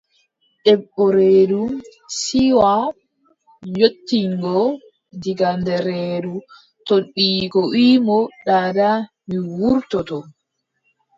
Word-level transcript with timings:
Debbo 0.67 1.05
reedu, 1.15 1.59
siwaa 2.19 2.83
yottingo, 3.79 4.55
diga 5.21 5.49
nder 5.59 5.81
reedu 5.89 6.33
ton 6.87 7.01
ɓiyiiko 7.13 7.59
wiʼi 7.73 7.97
mo: 8.05 8.17
daada 8.47 8.87
mi 9.27 9.37
wurtoto. 9.57 10.17